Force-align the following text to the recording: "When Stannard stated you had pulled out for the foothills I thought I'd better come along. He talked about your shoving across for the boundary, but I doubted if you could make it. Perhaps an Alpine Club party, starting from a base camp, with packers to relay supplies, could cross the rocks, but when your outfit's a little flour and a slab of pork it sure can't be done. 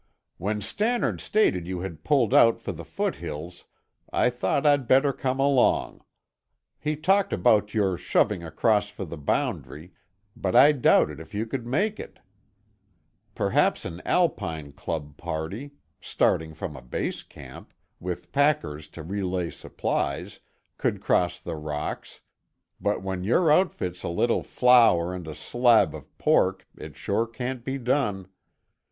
"When 0.39 0.61
Stannard 0.61 1.21
stated 1.21 1.67
you 1.67 1.81
had 1.81 2.03
pulled 2.03 2.33
out 2.33 2.59
for 2.59 2.71
the 2.71 2.83
foothills 2.83 3.65
I 4.11 4.31
thought 4.31 4.65
I'd 4.65 4.87
better 4.87 5.13
come 5.13 5.39
along. 5.39 6.03
He 6.79 6.95
talked 6.95 7.31
about 7.31 7.75
your 7.75 7.99
shoving 7.99 8.43
across 8.43 8.89
for 8.89 9.05
the 9.05 9.19
boundary, 9.19 9.93
but 10.35 10.55
I 10.55 10.71
doubted 10.71 11.19
if 11.19 11.35
you 11.35 11.45
could 11.45 11.67
make 11.67 11.99
it. 11.99 12.17
Perhaps 13.35 13.85
an 13.85 14.01
Alpine 14.03 14.71
Club 14.71 15.17
party, 15.17 15.73
starting 15.99 16.55
from 16.55 16.75
a 16.75 16.81
base 16.81 17.21
camp, 17.21 17.71
with 17.99 18.31
packers 18.31 18.87
to 18.87 19.03
relay 19.03 19.51
supplies, 19.51 20.39
could 20.79 20.99
cross 20.99 21.39
the 21.39 21.57
rocks, 21.57 22.21
but 22.79 23.03
when 23.03 23.23
your 23.23 23.51
outfit's 23.51 24.01
a 24.01 24.09
little 24.09 24.41
flour 24.41 25.13
and 25.13 25.27
a 25.27 25.35
slab 25.35 25.93
of 25.93 26.17
pork 26.17 26.65
it 26.75 26.95
sure 26.97 27.27
can't 27.27 27.63
be 27.63 27.77
done. 27.77 28.27